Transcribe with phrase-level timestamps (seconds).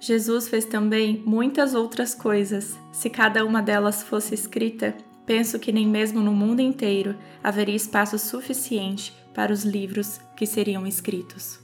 [0.00, 2.78] Jesus fez também muitas outras coisas.
[2.90, 8.18] Se cada uma delas fosse escrita, penso que nem mesmo no mundo inteiro haveria espaço
[8.18, 11.60] suficiente para os livros que seriam escritos.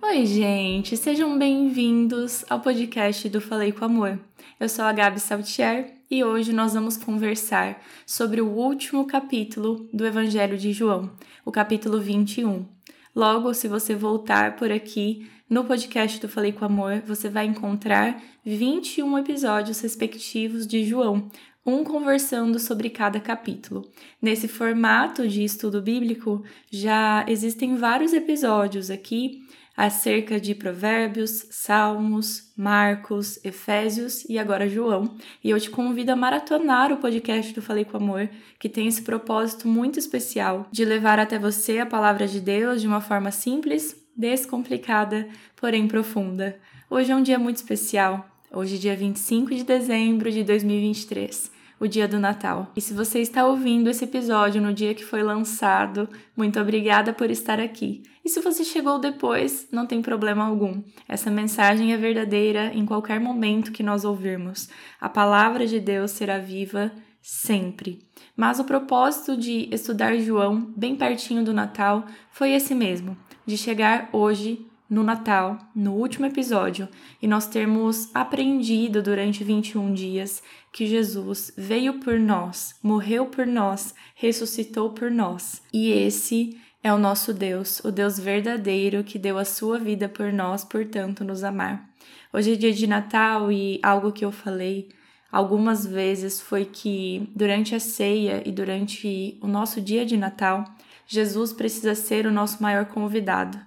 [0.00, 4.20] Oi, gente, sejam bem-vindos ao podcast do Falei com Amor.
[4.60, 10.06] Eu sou a Gabi Saltier e hoje nós vamos conversar sobre o último capítulo do
[10.06, 11.10] Evangelho de João,
[11.44, 12.77] o capítulo 21.
[13.18, 18.22] Logo, se você voltar por aqui no podcast do Falei com Amor, você vai encontrar
[18.44, 21.28] 21 episódios respectivos de João,
[21.66, 23.90] um conversando sobre cada capítulo.
[24.22, 29.42] Nesse formato de estudo bíblico, já existem vários episódios aqui
[29.78, 35.16] acerca de Provérbios, Salmos, Marcos, Efésios e agora João.
[35.42, 38.28] E eu te convido a maratonar o podcast do Falei com Amor,
[38.58, 42.88] que tem esse propósito muito especial de levar até você a palavra de Deus de
[42.88, 46.58] uma forma simples descomplicada, porém profunda.
[46.90, 48.28] Hoje é um dia muito especial.
[48.52, 52.72] Hoje, dia 25 de dezembro de 2023, o dia do Natal.
[52.76, 57.30] E se você está ouvindo esse episódio no dia que foi lançado, muito obrigada por
[57.30, 58.02] estar aqui.
[58.24, 60.82] E se você chegou depois, não tem problema algum.
[61.08, 64.68] Essa mensagem é verdadeira em qualquer momento que nós ouvirmos.
[65.00, 68.00] A palavra de Deus será viva sempre.
[68.36, 74.08] Mas o propósito de estudar João bem pertinho do Natal foi esse mesmo: de chegar
[74.12, 76.88] hoje no Natal, no último episódio,
[77.20, 83.94] e nós termos aprendido durante 21 dias que Jesus veio por nós, morreu por nós,
[84.14, 85.62] ressuscitou por nós.
[85.72, 90.32] E esse é o nosso Deus, o Deus verdadeiro que deu a sua vida por
[90.32, 91.88] nós, portanto, nos amar.
[92.32, 94.88] Hoje é dia de Natal e algo que eu falei
[95.30, 100.64] algumas vezes foi que durante a ceia e durante o nosso dia de Natal,
[101.06, 103.58] Jesus precisa ser o nosso maior convidado.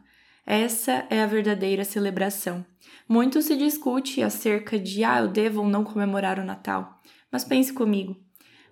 [0.46, 2.66] Essa é a verdadeira celebração.
[3.08, 7.02] Muito se discute acerca de ah, eu devo ou não comemorar o Natal.
[7.32, 8.16] Mas pense comigo.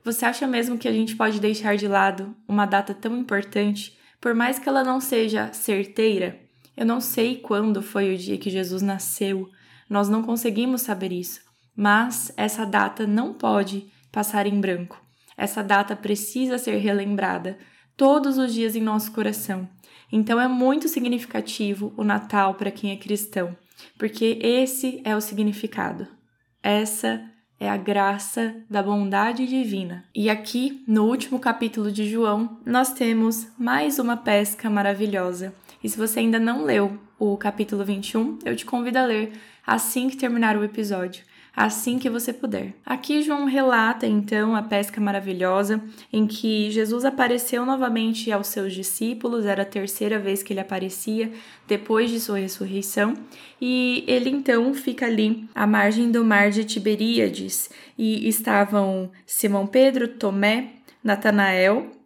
[0.04, 4.34] Você acha mesmo que a gente pode deixar de lado uma data tão importante, por
[4.34, 6.40] mais que ela não seja certeira?
[6.76, 9.50] Eu não sei quando foi o dia que Jesus nasceu.
[9.90, 11.42] Nós não conseguimos saber isso.
[11.76, 15.02] Mas essa data não pode passar em branco.
[15.38, 17.58] Essa data precisa ser relembrada
[17.96, 19.70] todos os dias em nosso coração.
[20.12, 23.56] Então é muito significativo o Natal para quem é cristão,
[23.98, 26.08] porque esse é o significado.
[26.64, 27.22] Essa
[27.60, 30.06] é a graça da bondade divina.
[30.16, 35.54] E aqui, no último capítulo de João, nós temos mais uma pesca maravilhosa.
[35.84, 39.34] E se você ainda não leu o capítulo 21, eu te convido a ler
[39.66, 41.24] assim que terminar o episódio
[41.60, 42.74] assim que você puder.
[42.86, 49.46] Aqui João relata então a pesca maravilhosa em que Jesus apareceu novamente aos seus discípulos,
[49.46, 51.30] era a terceira vez que ele aparecia
[51.68, 53.14] depois de sua ressurreição,
[53.60, 60.08] e ele então fica ali à margem do mar de Tiberíades, e estavam Simão Pedro,
[60.08, 60.70] Tomé,
[61.04, 61.99] Natanael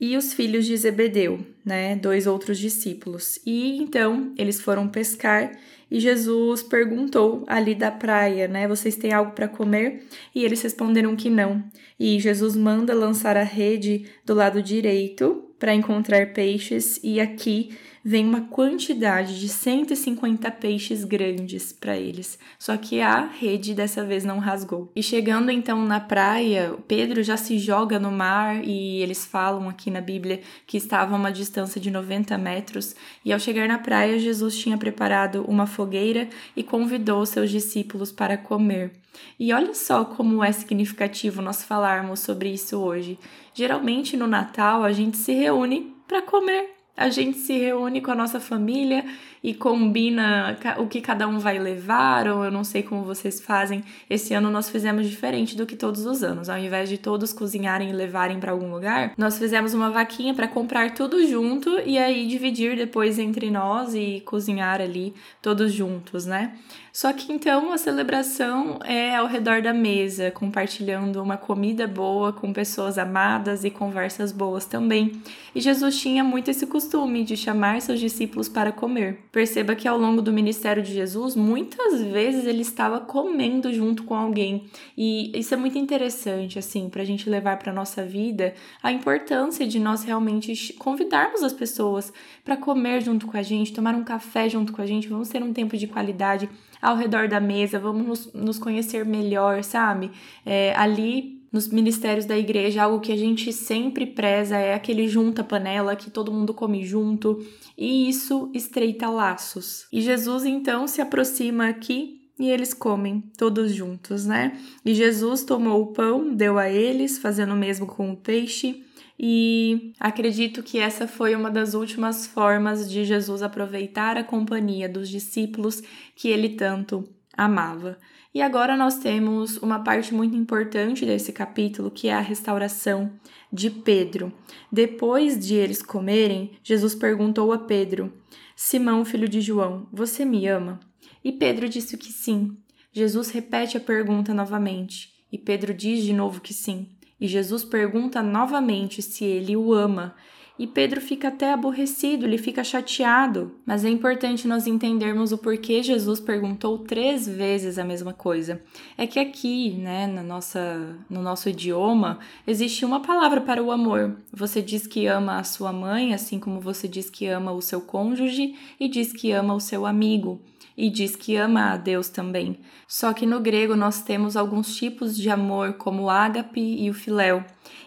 [0.00, 3.40] e os filhos de Zebedeu, né, dois outros discípulos.
[3.46, 5.52] E então eles foram pescar
[5.90, 8.66] e Jesus perguntou ali da praia, né?
[8.66, 10.04] Vocês têm algo para comer?
[10.34, 11.62] E eles responderam que não.
[11.98, 17.70] E Jesus manda lançar a rede do lado direito para encontrar peixes, e aqui
[18.08, 22.38] vem uma quantidade de 150 peixes grandes para eles.
[22.56, 24.92] Só que a rede dessa vez não rasgou.
[24.94, 29.90] E chegando então na praia, Pedro já se joga no mar e eles falam aqui
[29.90, 32.94] na Bíblia que estava a uma distância de 90 metros.
[33.24, 38.38] E ao chegar na praia, Jesus tinha preparado uma fogueira e convidou seus discípulos para
[38.38, 38.92] comer.
[39.36, 43.18] E olha só como é significativo nós falarmos sobre isso hoje.
[43.52, 48.14] Geralmente no Natal a gente se reúne para comer a gente se reúne com a
[48.14, 49.04] nossa família
[49.42, 53.84] e combina o que cada um vai levar, ou eu não sei como vocês fazem.
[54.08, 56.48] Esse ano nós fizemos diferente do que todos os anos.
[56.48, 60.48] Ao invés de todos cozinharem e levarem para algum lugar, nós fizemos uma vaquinha para
[60.48, 66.54] comprar tudo junto e aí dividir depois entre nós e cozinhar ali todos juntos, né?
[66.92, 72.54] Só que então a celebração é ao redor da mesa, compartilhando uma comida boa com
[72.54, 75.12] pessoas amadas e conversas boas também.
[75.54, 76.85] E Jesus tinha muito esse costume
[77.24, 79.18] de chamar seus discípulos para comer.
[79.32, 84.14] Perceba que ao longo do ministério de Jesus, muitas vezes ele estava comendo junto com
[84.14, 84.64] alguém.
[84.96, 89.66] E isso é muito interessante, assim, para a gente levar para nossa vida a importância
[89.66, 92.12] de nós realmente convidarmos as pessoas
[92.44, 95.42] para comer junto com a gente, tomar um café junto com a gente, vamos ter
[95.42, 96.48] um tempo de qualidade
[96.80, 100.10] ao redor da mesa, vamos nos, nos conhecer melhor, sabe?
[100.44, 105.42] É, ali nos ministérios da igreja, algo que a gente sempre preza é aquele junta
[105.44, 107.44] panela que todo mundo come junto,
[107.76, 109.86] e isso estreita laços.
[109.92, 114.58] E Jesus então se aproxima aqui e eles comem todos juntos, né?
[114.84, 118.84] E Jesus tomou o pão, deu a eles, fazendo o mesmo com o peixe.
[119.18, 125.08] E acredito que essa foi uma das últimas formas de Jesus aproveitar a companhia dos
[125.08, 125.82] discípulos
[126.14, 127.98] que ele tanto amava.
[128.36, 133.10] E agora nós temos uma parte muito importante desse capítulo, que é a restauração
[133.50, 134.30] de Pedro.
[134.70, 138.12] Depois de eles comerem, Jesus perguntou a Pedro:
[138.54, 140.78] Simão, filho de João, você me ama?
[141.24, 142.58] E Pedro disse que sim.
[142.92, 146.90] Jesus repete a pergunta novamente, e Pedro diz de novo que sim.
[147.18, 150.14] E Jesus pergunta novamente se ele o ama.
[150.58, 153.52] E Pedro fica até aborrecido, ele fica chateado.
[153.66, 158.62] Mas é importante nós entendermos o porquê Jesus perguntou três vezes a mesma coisa.
[158.96, 164.16] É que aqui, né, na nossa, no nosso idioma, existe uma palavra para o amor.
[164.32, 167.82] Você diz que ama a sua mãe, assim como você diz que ama o seu
[167.82, 170.40] cônjuge e diz que ama o seu amigo
[170.76, 172.58] e diz que ama a Deus também.
[172.86, 176.94] Só que no grego nós temos alguns tipos de amor, como o ágape e o
[176.94, 177.42] filéu.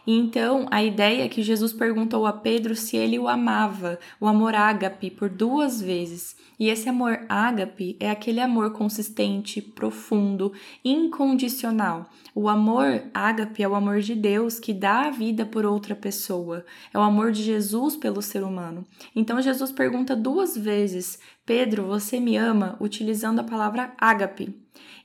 [0.05, 4.27] E então a ideia é que Jesus perguntou a Pedro se ele o amava, o
[4.27, 6.35] amor ágape, por duas vezes.
[6.59, 10.51] E esse amor ágape é aquele amor consistente, profundo,
[10.83, 12.09] incondicional.
[12.35, 16.65] O amor ágape é o amor de Deus que dá a vida por outra pessoa.
[16.93, 18.85] É o amor de Jesus pelo ser humano.
[19.15, 22.77] Então Jesus pergunta duas vezes: Pedro, você me ama?
[22.79, 24.53] utilizando a palavra ágape.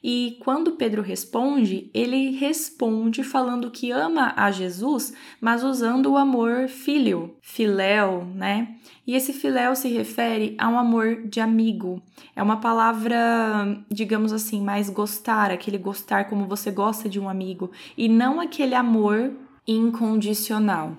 [0.02, 6.68] E quando Pedro responde, ele responde falando que ama a Jesus, mas usando o amor
[6.68, 8.76] filho, filéu, né?
[9.06, 12.02] E esse filéu se refere a um amor de amigo.
[12.36, 17.70] É uma palavra, digamos assim, mais gostar, aquele gostar como você gosta de um amigo,
[17.96, 19.32] e não aquele amor
[19.66, 20.96] incondicional.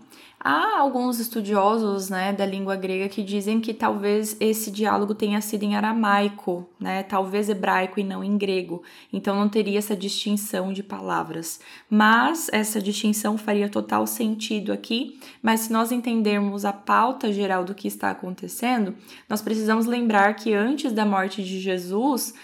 [0.48, 5.64] Há alguns estudiosos né, da língua grega que dizem que talvez esse diálogo tenha sido
[5.64, 10.84] em aramaico, né, talvez hebraico e não em grego, então não teria essa distinção de
[10.84, 11.60] palavras.
[11.90, 17.74] Mas essa distinção faria total sentido aqui, mas se nós entendermos a pauta geral do
[17.74, 18.94] que está acontecendo,
[19.28, 22.36] nós precisamos lembrar que antes da morte de Jesus,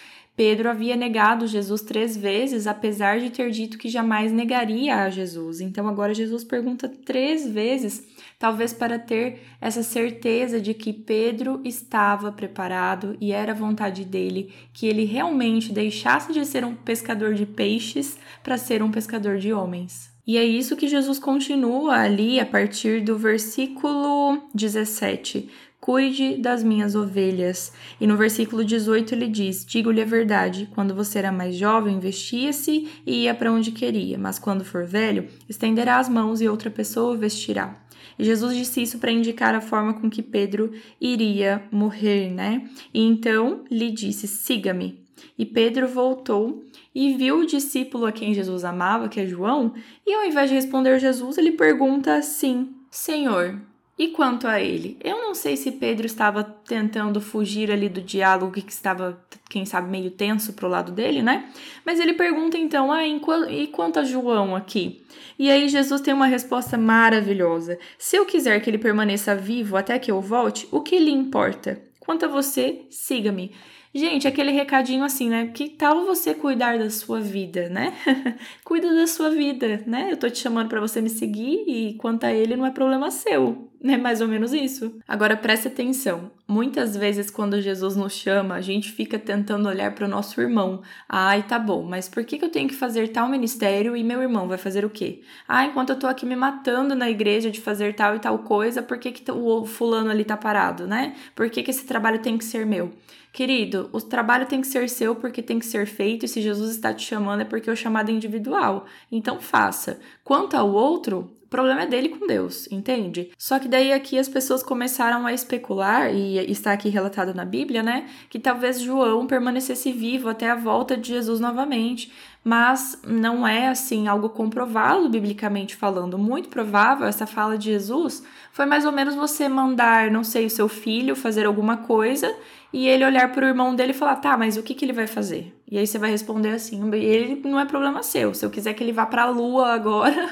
[0.42, 5.62] Pedro havia negado Jesus três vezes, apesar de ter dito que jamais negaria a Jesus.
[5.62, 8.08] Então agora Jesus pergunta três vezes,
[8.40, 14.88] talvez para ter essa certeza de que Pedro estava preparado e era vontade dele que
[14.88, 20.10] ele realmente deixasse de ser um pescador de peixes para ser um pescador de homens.
[20.26, 25.48] E é isso que Jesus continua ali a partir do versículo 17
[25.82, 27.74] cuide das minhas ovelhas.
[28.00, 32.88] E no versículo 18 ele diz: Digo-lhe a verdade, quando você era mais jovem, vestia-se
[33.06, 37.14] e ia para onde queria, mas quando for velho, estenderá as mãos e outra pessoa
[37.14, 37.82] o vestirá.
[38.18, 42.70] E Jesus disse isso para indicar a forma com que Pedro iria morrer, né?
[42.94, 45.02] E então lhe disse: Siga-me.
[45.38, 46.64] E Pedro voltou
[46.94, 49.74] e viu o discípulo a quem Jesus amava, que é João,
[50.06, 53.60] e ao invés de responder Jesus, ele pergunta assim: Senhor,
[54.02, 58.54] e quanto a ele, eu não sei se Pedro estava tentando fugir ali do diálogo
[58.54, 61.52] que estava, quem sabe, meio tenso pro lado dele, né?
[61.86, 65.06] Mas ele pergunta então: ah, e quanto a João aqui?
[65.38, 70.00] E aí Jesus tem uma resposta maravilhosa: se eu quiser que ele permaneça vivo até
[70.00, 71.80] que eu volte, o que lhe importa?
[72.00, 73.52] Quanto a você, siga-me.
[73.94, 75.48] Gente, aquele recadinho assim, né?
[75.48, 77.94] Que tal você cuidar da sua vida, né?
[78.64, 80.08] Cuida da sua vida, né?
[80.12, 83.12] Eu tô te chamando para você me seguir e quanto a ele não é problema
[83.12, 83.98] seu, né?
[83.98, 84.98] Mais ou menos isso.
[85.06, 86.32] Agora preste atenção.
[86.52, 90.82] Muitas vezes quando Jesus nos chama, a gente fica tentando olhar para o nosso irmão.
[91.08, 94.50] Ai, tá bom, mas por que, eu tenho que fazer tal ministério e meu irmão
[94.50, 95.22] vai fazer o quê?
[95.48, 98.84] Ah, enquanto eu tô aqui me matando na igreja de fazer tal e tal coisa,
[98.84, 101.16] por que, que o fulano ali tá parado, né?
[101.34, 102.92] Por que, que esse trabalho tem que ser meu?
[103.32, 106.72] Querido, o trabalho tem que ser seu porque tem que ser feito, e se Jesus
[106.72, 108.86] está te chamando é porque o chamado é individual.
[109.10, 110.02] Então faça.
[110.22, 113.30] Quanto ao outro, problema é dele com Deus, entende?
[113.38, 117.84] Só que daí aqui as pessoas começaram a especular, e está aqui relatado na Bíblia,
[117.84, 118.10] né?
[118.30, 122.12] Que talvez João permanecesse vivo até a volta de Jesus novamente
[122.44, 126.18] mas não é assim algo comprovado biblicamente falando.
[126.18, 130.50] Muito provável essa fala de Jesus foi mais ou menos você mandar, não sei, o
[130.50, 132.36] seu filho fazer alguma coisa
[132.74, 134.94] e ele olhar para o irmão dele e falar: "Tá, mas o que que ele
[134.94, 138.34] vai fazer?" E aí você vai responder assim: "Ele não é problema seu.
[138.34, 140.30] Se eu quiser que ele vá para a lua agora,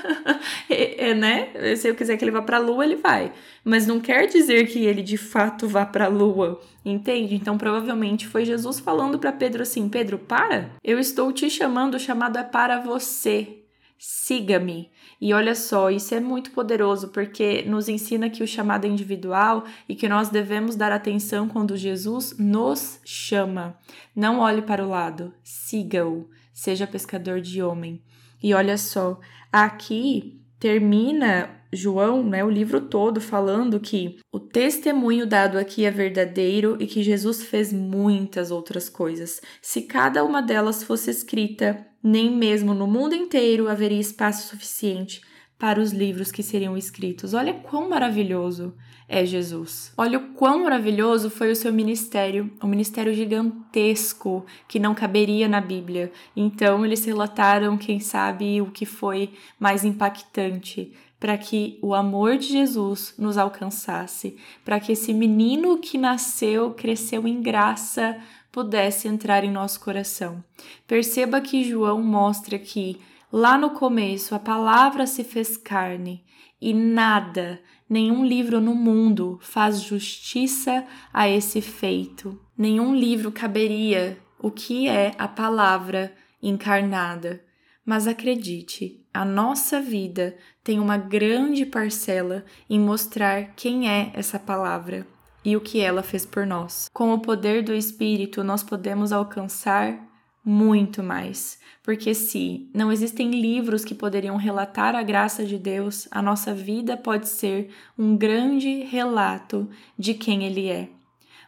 [0.69, 1.75] é, é, né?
[1.77, 3.31] Se eu quiser que ele vá para a lua, ele vai.
[3.63, 6.59] Mas não quer dizer que ele de fato vá para a lua.
[6.83, 7.35] Entende?
[7.35, 11.99] Então, provavelmente foi Jesus falando para Pedro assim: Pedro, para, eu estou te chamando, o
[11.99, 13.59] chamado é para você.
[13.99, 14.89] Siga-me.
[15.19, 19.65] E olha só, isso é muito poderoso porque nos ensina que o chamado é individual
[19.87, 23.77] e que nós devemos dar atenção quando Jesus nos chama.
[24.15, 28.01] Não olhe para o lado, siga-o, seja pescador de homem.
[28.41, 29.19] E olha só,
[29.51, 36.75] aqui termina João, né, o livro todo, falando que o testemunho dado aqui é verdadeiro
[36.79, 39.39] e que Jesus fez muitas outras coisas.
[39.61, 45.21] Se cada uma delas fosse escrita, nem mesmo no mundo inteiro haveria espaço suficiente
[45.59, 47.33] para os livros que seriam escritos.
[47.33, 48.73] Olha quão maravilhoso
[49.09, 49.91] é Jesus.
[49.97, 55.59] Olha o quão maravilhoso foi o seu ministério, um ministério gigantesco que não caberia na
[55.59, 56.11] Bíblia.
[56.35, 62.47] Então eles relataram, quem sabe, o que foi mais impactante para que o amor de
[62.47, 68.17] Jesus nos alcançasse, para que esse menino que nasceu, cresceu em graça,
[68.51, 70.41] pudesse entrar em nosso coração.
[70.87, 73.01] Perceba que João mostra que
[73.31, 76.23] lá no começo a palavra se fez carne
[76.61, 82.39] e nada, nenhum livro no mundo faz justiça a esse feito.
[82.57, 87.41] Nenhum livro caberia o que é a palavra encarnada.
[87.85, 95.07] Mas acredite, a nossa vida tem uma grande parcela em mostrar quem é essa palavra
[95.43, 96.89] e o que ela fez por nós.
[96.93, 100.08] Com o poder do Espírito, nós podemos alcançar
[100.43, 106.21] muito mais, porque se não existem livros que poderiam relatar a graça de Deus, a
[106.21, 110.89] nossa vida pode ser um grande relato de quem Ele é.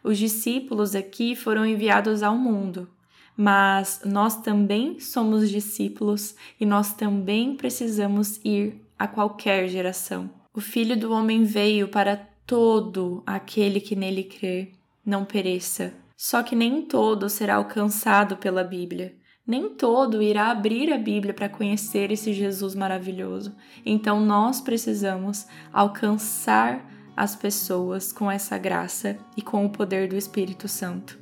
[0.04, 2.88] Os discípulos aqui foram enviados ao mundo,
[3.36, 10.30] mas nós também somos discípulos e nós também precisamos ir a qualquer geração.
[10.52, 14.72] O Filho do Homem veio para todo aquele que nele crer,
[15.04, 15.94] não pereça.
[16.24, 19.16] Só que nem todo será alcançado pela Bíblia.
[19.44, 23.56] Nem todo irá abrir a Bíblia para conhecer esse Jesus maravilhoso.
[23.84, 30.68] Então nós precisamos alcançar as pessoas com essa graça e com o poder do Espírito
[30.68, 31.18] Santo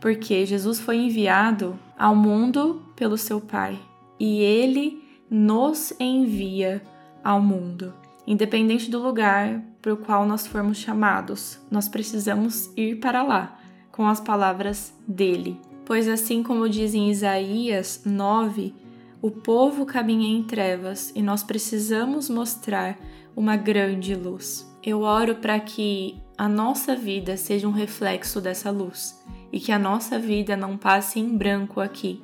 [0.00, 3.78] porque Jesus foi enviado ao mundo pelo seu Pai
[4.18, 6.82] e ele nos envia
[7.22, 7.94] ao mundo.
[8.26, 13.59] Independente do lugar para o qual nós formos chamados, nós precisamos ir para lá
[13.90, 15.60] com as palavras dele.
[15.84, 18.74] Pois assim como diz em Isaías 9,
[19.22, 22.98] o povo caminha em trevas e nós precisamos mostrar
[23.36, 24.66] uma grande luz.
[24.82, 29.78] Eu oro para que a nossa vida seja um reflexo dessa luz e que a
[29.78, 32.22] nossa vida não passe em branco aqui,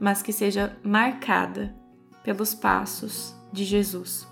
[0.00, 1.74] mas que seja marcada
[2.24, 4.26] pelos passos de Jesus.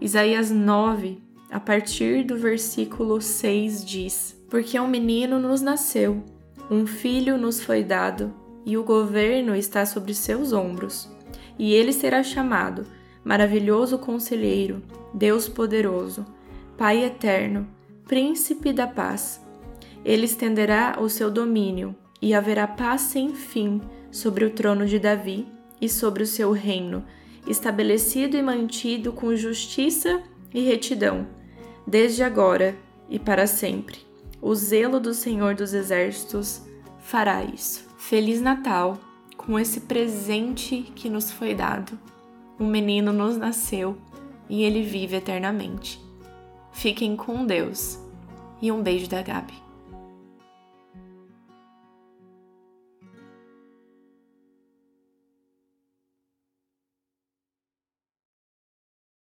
[0.00, 6.22] Isaías 9, a partir do versículo 6 diz: Porque um menino nos nasceu,
[6.70, 8.32] um filho nos foi dado,
[8.64, 11.10] e o governo está sobre seus ombros,
[11.58, 12.86] e ele será chamado
[13.24, 16.26] Maravilhoso Conselheiro, Deus Poderoso,
[16.76, 17.66] Pai Eterno,
[18.06, 19.40] Príncipe da Paz
[20.08, 25.46] ele estenderá o seu domínio e haverá paz sem fim sobre o trono de Davi
[25.80, 27.04] e sobre o seu reino,
[27.46, 31.26] estabelecido e mantido com justiça e retidão,
[31.86, 32.74] desde agora
[33.10, 34.07] e para sempre.
[34.40, 36.62] O zelo do Senhor dos Exércitos
[37.00, 37.86] fará isso.
[37.98, 38.98] Feliz Natal
[39.36, 41.98] com esse presente que nos foi dado.
[42.58, 43.96] Um menino nos nasceu
[44.48, 46.00] e ele vive eternamente.
[46.72, 47.98] Fiquem com Deus
[48.60, 49.67] e um beijo da Gabi.